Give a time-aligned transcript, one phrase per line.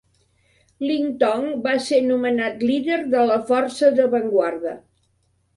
[0.91, 4.77] Ling Tong va ser nomenat líder de la força d'avantguarda.